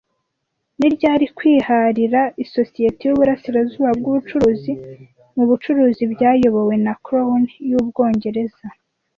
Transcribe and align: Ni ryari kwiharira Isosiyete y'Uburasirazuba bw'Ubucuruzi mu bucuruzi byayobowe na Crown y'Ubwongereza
Ni 0.79 0.87
ryari 0.95 1.25
kwiharira 1.37 2.21
Isosiyete 2.43 3.01
y'Uburasirazuba 3.07 3.89
bw'Ubucuruzi 3.99 4.73
mu 5.35 5.43
bucuruzi 5.49 6.03
byayobowe 6.13 6.73
na 6.85 6.93
Crown 7.05 7.43
y'Ubwongereza 7.69 8.65